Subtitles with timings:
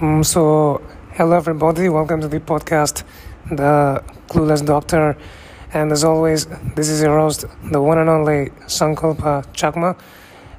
[0.00, 0.80] Um, so,
[1.12, 3.02] hello everybody, welcome to the podcast,
[3.50, 5.14] The Clueless Doctor.
[5.74, 9.98] And as always, this is your host, the one and only Sankalpa Chakma.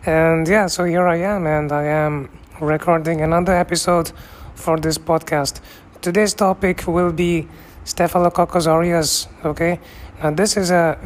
[0.06, 2.30] And yeah, so here I am, and I am
[2.60, 4.12] recording another episode
[4.54, 5.60] for this podcast.
[6.04, 7.48] Today's topic will be
[7.84, 9.28] Staphylococcus aureus.
[9.44, 9.80] Okay,
[10.22, 11.00] now this is a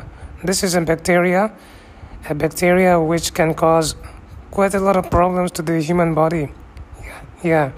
[0.44, 1.56] this is a bacteria,
[2.30, 3.96] a bacteria which can cause
[4.52, 6.52] quite a lot of problems to the human body.
[7.02, 7.22] Yeah.
[7.44, 7.72] yeah.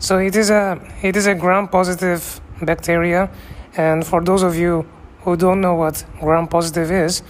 [0.00, 3.28] So it is a it is a gram positive bacteria,
[3.76, 4.86] and for those of you
[5.22, 7.22] who don't know what gram positive is,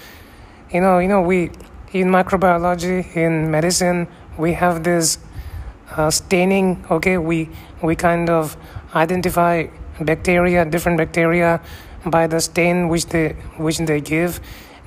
[0.70, 1.50] you know you know we
[1.92, 5.18] in microbiology in medicine we have this
[5.96, 6.84] uh, staining.
[6.90, 7.48] Okay, we
[7.82, 8.54] we kind of
[8.94, 9.66] identify
[9.98, 11.62] bacteria, different bacteria,
[12.04, 14.40] by the stain which they which they give.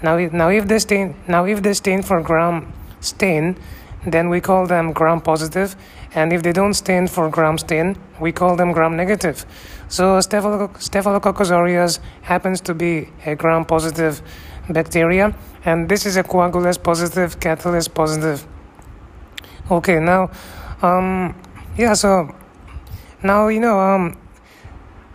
[0.03, 3.57] Now if, now if they stain now if they stain for gram stain,
[4.05, 5.75] then we call them gram positive
[6.13, 9.45] and if they don't stand for gram stain, we call them gram negative.
[9.87, 14.21] So Staphylococcus aureus happens to be a gram positive
[14.69, 18.45] bacteria, and this is a coagulase positive, catalase positive.
[19.69, 20.31] Okay, now,
[20.81, 21.35] um,
[21.77, 22.33] yeah, so
[23.23, 24.17] now you know, um,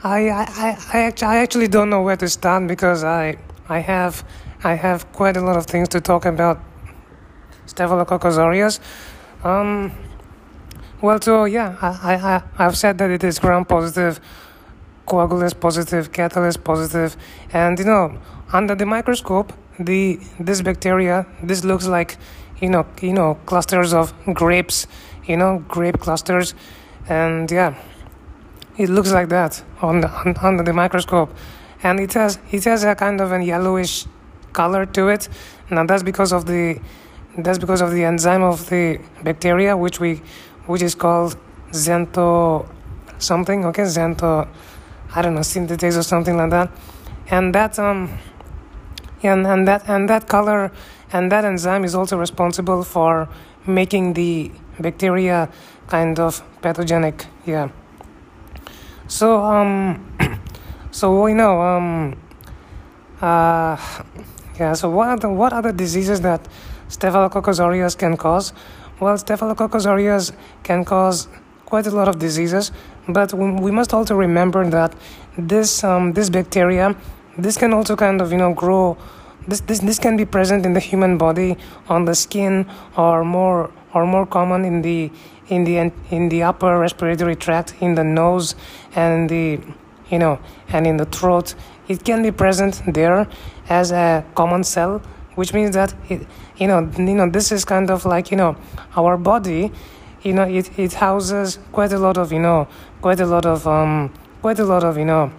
[0.02, 3.36] I, I, I, I actually don't know where to start because I,
[3.68, 4.24] I have,
[4.62, 6.60] I have quite a lot of things to talk about
[7.66, 8.78] Staphylococcus aureus.
[9.42, 9.92] Um,
[11.02, 14.20] well, so yeah, I, I, I've said that it is gram positive,
[15.06, 17.16] coagulase positive, catalase positive,
[17.52, 18.18] and you know,
[18.52, 22.16] under the microscope, the this bacteria, this looks like,
[22.60, 24.86] you know, you know, clusters of grapes,
[25.26, 26.54] you know, grape clusters,
[27.08, 27.74] and yeah,
[28.78, 31.30] it looks like that on the, on, under the microscope,
[31.82, 34.06] and it has it has a kind of a yellowish
[34.52, 35.28] color to it.
[35.70, 36.80] Now that's because of the
[37.38, 40.22] that's because of the enzyme of the bacteria, which we
[40.66, 41.36] which is called
[41.70, 42.68] Zento
[43.18, 44.48] something, okay, Zento,
[45.14, 46.70] I don't know, synthetase or something like that,
[47.30, 48.18] and that um,
[49.22, 50.70] and and that and that color
[51.12, 53.28] and that enzyme is also responsible for
[53.66, 55.48] making the bacteria
[55.86, 57.68] kind of pathogenic, yeah.
[59.08, 60.16] So um,
[60.90, 62.20] so we know um,
[63.20, 63.76] uh,
[64.58, 64.72] yeah.
[64.74, 66.46] So what are the what are the diseases that
[66.88, 68.52] Staphylococcus aureus can cause?
[68.98, 71.28] Well, Staphylococcus aureus can cause
[71.66, 72.72] quite a lot of diseases,
[73.06, 74.94] but we must also remember that
[75.36, 76.96] this um, this bacteria,
[77.36, 78.96] this can also kind of you know grow.
[79.46, 81.56] This, this this can be present in the human body
[81.88, 85.12] on the skin or more or more common in the
[85.48, 88.54] in the in the upper respiratory tract in the nose
[88.94, 89.60] and the
[90.10, 91.54] you know and in the throat
[91.86, 93.28] it can be present there
[93.68, 95.00] as a commensal
[95.36, 96.26] which means that it,
[96.56, 98.56] you know you know this is kind of like you know
[98.96, 99.72] our body
[100.22, 102.66] you know it, it houses quite a lot of you know
[103.00, 105.32] quite a lot of um quite a lot of you know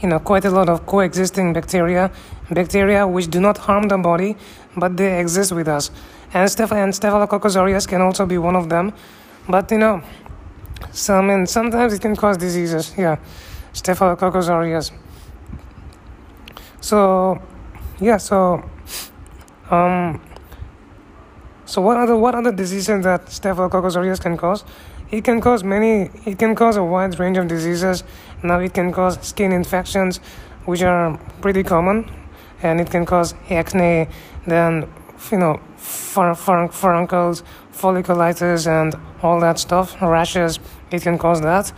[0.00, 2.10] you know quite a lot of coexisting bacteria
[2.50, 4.36] bacteria which do not harm the body
[4.76, 5.90] but they exist with us.
[6.32, 8.92] And, Staph- and staphylococcus aureus can also be one of them.
[9.48, 10.02] But you know
[10.92, 12.94] some and sometimes it can cause diseases.
[12.96, 13.16] Yeah
[13.72, 14.92] staphylococcus aureus.
[16.80, 17.40] So
[18.00, 18.62] yeah so
[19.70, 20.20] um,
[21.64, 24.64] so what other what other diseases that Staphylococcus aureus can cause?
[25.10, 26.10] It can cause many.
[26.24, 28.04] It can cause a wide range of diseases.
[28.42, 30.18] Now it can cause skin infections,
[30.64, 32.08] which are pretty common,
[32.62, 34.08] and it can cause acne.
[34.46, 34.88] Then
[35.32, 37.42] you know, fur, fur, furuncles,
[37.72, 40.00] folliculitis, and all that stuff.
[40.00, 40.60] Rashes.
[40.92, 41.72] It can cause that.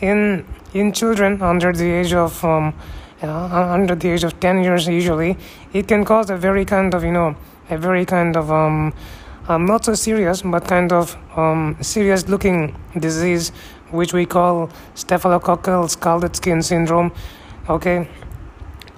[0.00, 0.44] In
[0.74, 2.74] in children under the age of um,
[3.22, 5.36] uh, under the age of 10 years usually
[5.72, 7.36] it can cause a very kind of you know
[7.70, 8.92] a very kind of um,
[9.48, 13.52] um not so serious but kind of um, serious looking disease
[13.90, 17.12] which we call staphylococcal scalded skin syndrome
[17.68, 18.08] okay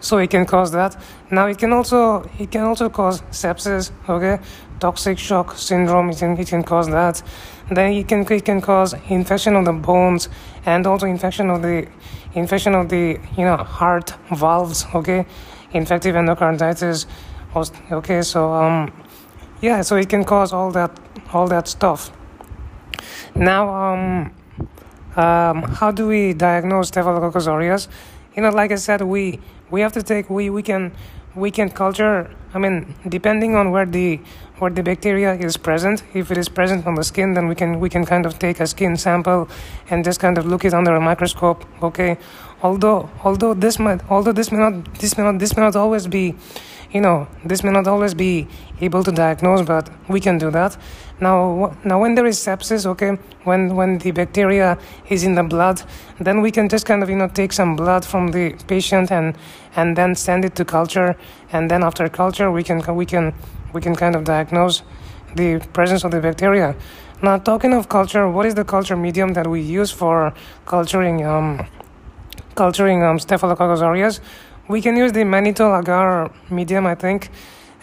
[0.02, 1.00] so it can cause that.
[1.31, 4.43] Now it can also it can also cause sepsis okay?
[4.81, 7.22] Toxic shock syndrome it can, it can cause that.
[7.70, 10.28] Then it can it can cause infection of the bones
[10.66, 11.87] and also infection of the
[12.34, 15.25] infection of the you know heart valves okay?
[15.72, 17.06] Infective endocarditis
[17.93, 18.22] okay?
[18.22, 18.93] So um
[19.60, 20.90] yeah so it can cause all that
[21.32, 22.10] all that stuff.
[23.37, 24.34] Now um
[25.14, 27.88] um how do we diagnose staphylococcus aureus
[28.34, 29.38] you know like i said we
[29.70, 30.93] we have to take we we can
[31.34, 34.20] we can culture i mean depending on where the
[34.62, 37.81] where the bacteria is present if it is present on the skin then we can
[37.81, 39.49] we can kind of take a skin sample
[39.90, 42.17] and just kind of look it under a microscope okay?
[42.62, 46.06] Although although this might although this may not this may not this may not always
[46.06, 46.37] be
[46.93, 48.47] you know, this may not always be
[48.81, 50.77] able to diagnose, but we can do that.
[51.21, 54.79] Now, now when there is sepsis, okay, when when the bacteria
[55.09, 55.83] is in the blood,
[56.21, 59.37] then we can just kind of you know take some blood from the patient and
[59.77, 61.17] and then send it to culture,
[61.53, 63.33] and then after culture we can we can
[63.73, 64.83] we can kind of diagnose
[65.37, 66.75] the presence of the bacteria.
[67.23, 70.35] Now, talking of culture, what is the culture medium that we use for
[70.67, 71.67] culturing um,
[72.56, 74.21] culturing um, Staphylococcus aureus?
[74.69, 77.31] We can use the mannitol agar medium, I think,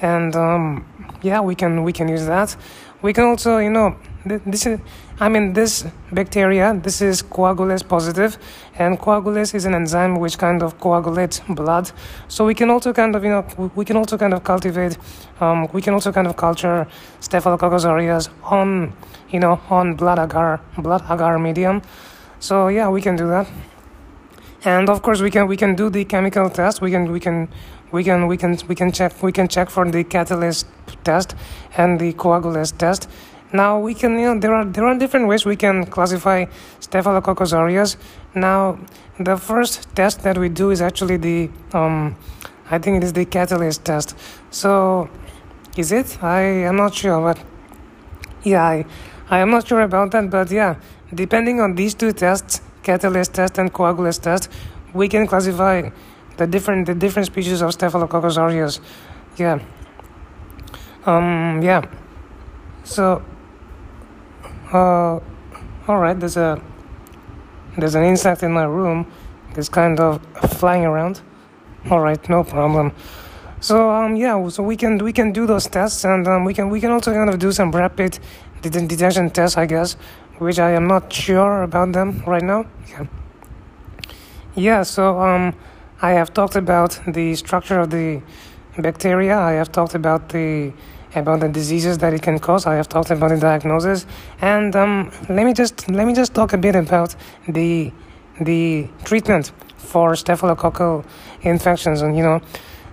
[0.02, 0.86] and um,
[1.22, 2.56] yeah, we can we can use that.
[3.02, 3.96] We can also, you know,
[4.26, 4.80] this is
[5.20, 6.80] I mean this bacteria.
[6.82, 8.38] This is coagulase positive,
[8.78, 11.92] and coagulase is an enzyme which kind of coagulates blood.
[12.28, 14.98] So we can also kind of, you know, we can also kind of cultivate.
[15.40, 16.88] Um, we can also kind of culture
[17.20, 18.94] Staphylococcus aureus on
[19.32, 21.82] you know, on blood agar, blood agar medium.
[22.40, 23.48] So yeah, we can do that.
[24.66, 26.82] And of course, we can we can do the chemical test.
[26.82, 27.48] We can we can
[27.92, 30.66] we can we can we can check we can check for the catalase
[31.04, 31.36] test
[31.78, 33.10] and the coagulase test.
[33.54, 36.46] Now we can you know there are there are different ways we can classify
[36.80, 37.98] Staphylococcus aureus.
[38.36, 38.78] Now
[39.18, 42.16] the first test that we do is actually the um,
[42.70, 44.16] I think it is the catalase test.
[44.52, 45.10] So
[45.78, 46.22] is it?
[46.22, 47.40] I am not sure, but
[48.44, 48.86] yeah, I,
[49.30, 50.76] I am not sure about that, but yeah,
[51.14, 54.50] depending on these two tests, catalase test and coagulase test,
[54.94, 55.90] we can classify
[56.38, 58.80] the different the different species of Staphylococcus aureus.
[59.38, 59.60] Yeah.
[61.06, 61.62] Um.
[61.62, 61.82] Yeah.
[62.84, 63.24] So.
[64.72, 65.20] Uh.
[65.88, 66.20] All right.
[66.20, 66.62] There's a.
[67.78, 69.06] There's an insect in my room.
[69.56, 70.22] It's kind of
[70.58, 71.22] flying around.
[71.90, 72.30] All right.
[72.30, 72.94] No problem.
[73.62, 76.70] So um yeah, so we can we can do those tests, and um, we can
[76.70, 78.18] we can also kind of do some rapid
[78.62, 79.98] detection tests, I guess,
[80.40, 82.66] which I am not sure about them right now.
[82.90, 83.06] Yeah.
[84.56, 84.84] Yeah.
[84.84, 85.54] So um,
[86.02, 88.22] I have talked about the structure of the
[88.78, 89.38] bacteria.
[89.38, 90.74] I have talked about the
[91.16, 92.66] about the diseases that it can cause.
[92.68, 94.06] I have talked about the diagnosis,
[94.42, 97.16] and um, let me just let me just talk a bit about
[97.48, 97.92] the
[98.40, 101.04] the treatment for staphylococcal
[101.42, 102.42] infections, and you know.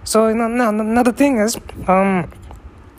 [0.05, 1.57] So you now, another thing is,
[1.89, 2.31] um,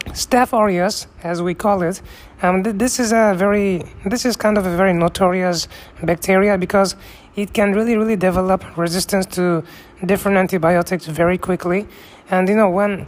[0.08, 2.02] Staph aureus, as we call it,
[2.42, 5.68] um, th- this is a very, this is kind of a very notorious
[6.04, 6.96] bacteria because
[7.36, 9.64] it can really, really develop resistance to
[10.06, 11.88] different antibiotics very quickly.
[12.30, 13.08] And you know when,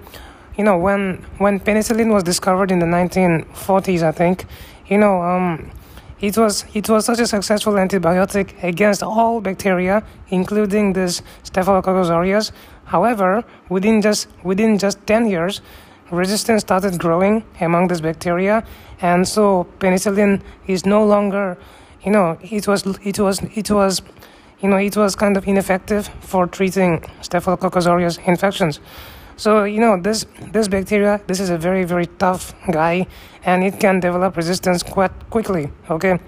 [0.58, 4.46] you know when when penicillin was discovered in the 1940s, I think,
[4.88, 5.72] you know, um,
[6.22, 12.52] it was it was such a successful antibiotic against all bacteria, including this Staphylococcus aureus,
[12.90, 15.62] However, within just within just 10 years,
[16.12, 18.64] resistance started growing among this bacteria,
[19.02, 21.58] and so penicillin is no longer,
[22.04, 24.02] you know, it was it was it was,
[24.62, 28.80] you know, it was kind of ineffective for treating Staphylococcus aureus infections.
[29.38, 33.08] So you know this this bacteria, this is a very very tough guy,
[33.44, 35.70] and it can develop resistance quite quickly.
[35.90, 36.20] Okay.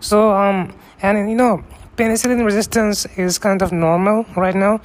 [0.00, 1.64] So um and you know
[1.96, 4.80] penicillin resistance is kind of normal right now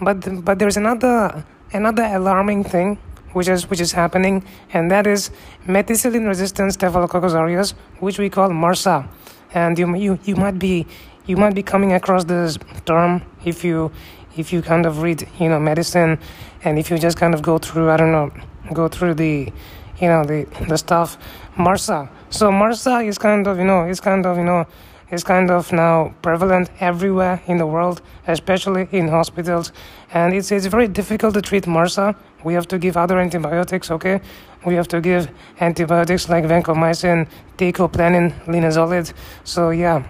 [0.00, 2.98] but but there's another another alarming thing
[3.32, 5.30] which is which is happening, and that is
[5.66, 9.08] methicillin resistant Staphylococcus aureus, which we call MRSA.
[9.54, 10.86] And you you you might be
[11.26, 13.90] you might be coming across this term if you
[14.36, 16.18] if you kind of read you know medicine,
[16.64, 18.30] and if you just kind of go through I don't know
[18.72, 19.52] go through the
[20.00, 21.18] you know the the stuff
[21.56, 22.08] MRSA.
[22.30, 24.66] So MRSA is kind of you know it's kind of you know
[25.12, 29.70] is kind of now prevalent everywhere in the world, especially in hospitals.
[30.12, 32.16] And it's, it's very difficult to treat MRSA.
[32.44, 34.20] We have to give other antibiotics, okay?
[34.64, 37.28] We have to give antibiotics like vancomycin,
[37.58, 39.12] teicoplanin, linezolid.
[39.44, 40.02] So yeah,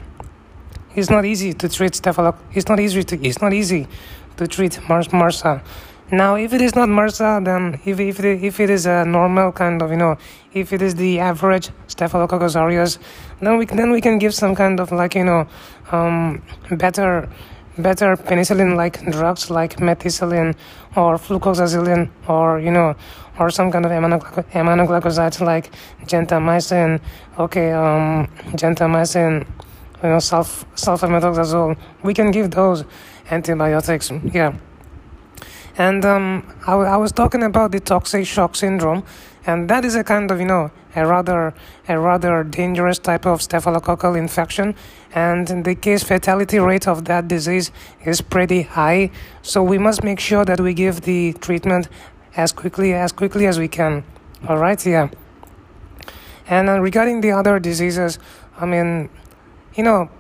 [0.95, 2.57] it's not easy to treat staphylococcus.
[2.57, 3.27] It's not easy to.
[3.27, 3.89] It's not easy
[4.37, 5.63] to treat MRSA.
[6.11, 9.53] Now, if it is not MRSA, then if if it, if it is a normal
[9.53, 10.17] kind of you know,
[10.53, 12.99] if it is the average Staphylococcus aureus,
[13.41, 15.47] then we can, then we can give some kind of like you know,
[15.93, 17.29] um, better
[17.79, 20.55] better penicillin like drugs like methicillin
[20.95, 22.95] or flucloxacillin or you know
[23.39, 25.71] or some kind of aminoglycosides like
[26.07, 27.01] gentamicin.
[27.39, 28.29] Okay um
[28.61, 29.47] gentamicin
[30.03, 32.85] you know sulf sulfamethoxazole we can give those
[33.31, 34.11] antibiotics.
[34.33, 34.53] Yeah.
[35.79, 39.05] And um, I, I was talking about the toxic shock syndrome,
[39.47, 41.55] and that is a kind of you know a rather
[41.89, 44.75] a rather dangerous type of staphylococcal infection,
[45.15, 47.71] and the case fatality rate of that disease
[48.05, 49.11] is pretty high.
[49.43, 51.89] So we must make sure that we give the treatment
[52.37, 54.05] as quickly as quickly as we can.
[54.49, 55.09] All right, yeah.
[56.47, 58.19] And uh, regarding the other diseases,
[58.59, 59.09] I mean,
[59.75, 60.11] you know.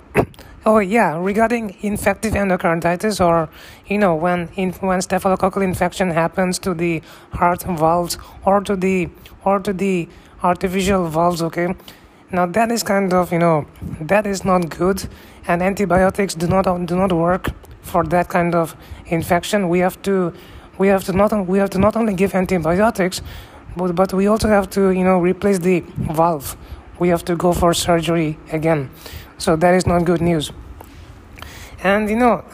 [0.64, 3.48] Oh yeah, regarding infective endocarditis, or
[3.86, 7.02] you know when in, when staphylococcal infection happens to the
[7.32, 9.08] heart valves or to the
[9.44, 10.08] or to the
[10.40, 11.42] artificial valves.
[11.42, 11.74] Okay,
[12.30, 13.66] now that is kind of you know
[14.00, 15.08] that is not good,
[15.48, 17.48] and antibiotics do not do not work
[17.80, 18.76] for that kind of
[19.06, 19.68] infection.
[19.68, 20.32] We have to
[20.78, 23.20] we have to not we have to not only give antibiotics,
[23.76, 26.56] but but we also have to you know replace the valve.
[27.00, 28.90] We have to go for surgery again.
[29.42, 30.52] So that is not good news.
[31.82, 32.44] And you know,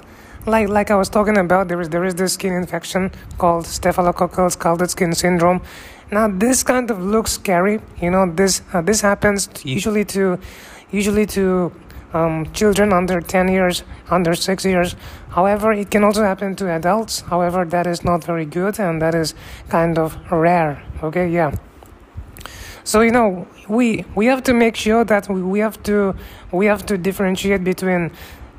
[0.47, 4.50] like like I was talking about, there is there is this skin infection called staphylococcal
[4.50, 5.61] scalded skin syndrome.
[6.11, 7.80] Now this kind of looks scary.
[8.00, 10.38] You know, this uh, this happens usually to
[10.90, 11.73] usually to
[12.14, 14.97] um, children under 10 years, under 6 years.
[15.28, 17.21] However, it can also happen to adults.
[17.21, 19.35] However, that is not very good and that is
[19.68, 20.83] kind of rare.
[21.02, 21.52] Okay, yeah.
[22.88, 26.14] So you know, we we have to make sure that we, we have to
[26.50, 28.11] we have to differentiate between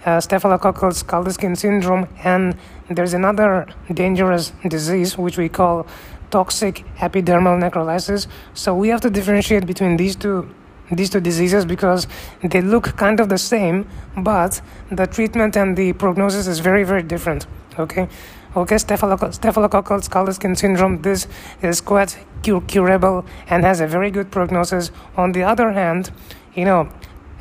[0.06, 2.56] uh, staphylococcal scalded skin syndrome and
[2.92, 5.88] there's another dangerous disease which we call
[6.30, 8.28] toxic epidermal necrolysis.
[8.54, 10.48] So we have to differentiate between these two
[10.92, 12.06] these two diseases because
[12.44, 17.02] they look kind of the same, but the treatment and the prognosis is very very
[17.02, 17.48] different.
[17.80, 18.10] Okay,
[18.56, 21.28] Okay, staphylococcal scalded skin syndrome, this
[21.62, 24.92] is quite cur- curable and has a very good prognosis.
[25.16, 26.10] On the other hand,
[26.56, 26.90] you know,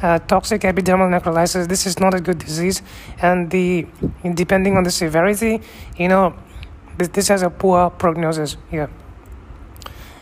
[0.02, 2.82] uh, toxic epidermal necrolysis, this is not a good disease,
[3.22, 3.86] and the
[4.34, 5.62] depending on the severity,
[5.96, 6.34] you know,
[6.98, 8.58] this, this has a poor prognosis.
[8.70, 8.88] Yeah.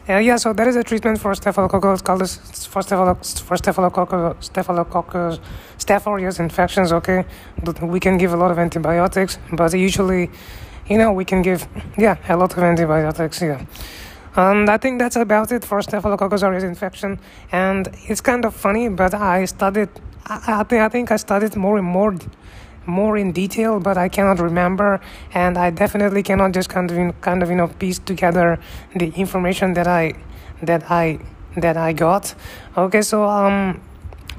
[0.09, 2.01] Uh, yeah, so there is a treatment for staphylococcus
[2.69, 5.41] for staphylococcus for staphylococcus
[5.87, 6.93] staph aureus infections.
[6.93, 7.25] Okay,
[7.81, 10.31] we can give a lot of antibiotics, but usually
[10.89, 11.67] you know, we can give,
[11.99, 13.65] yeah, a lot of antibiotics, yeah.
[14.37, 17.19] And I think that's about it for Staphylococcus aureus infection.
[17.51, 19.89] And it's kind of funny, but I studied,
[20.27, 22.15] I, I, think, I think I studied more and more,
[22.85, 25.01] more in detail, but I cannot remember,
[25.33, 28.61] and I definitely cannot just kind of, kind of, you know, piece together
[28.95, 30.13] the information that I,
[30.63, 31.19] that I,
[31.57, 32.35] that I got.
[32.77, 33.81] Okay, so um,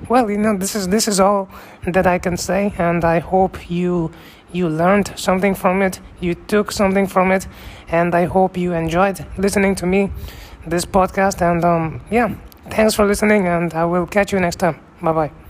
[0.09, 1.49] well, you know, this is this is all
[1.85, 4.11] that I can say, and I hope you
[4.51, 7.47] you learned something from it, you took something from it,
[7.89, 10.11] and I hope you enjoyed listening to me,
[10.65, 11.41] this podcast.
[11.41, 12.35] And um, yeah,
[12.69, 14.79] thanks for listening, and I will catch you next time.
[15.01, 15.46] Bye bye.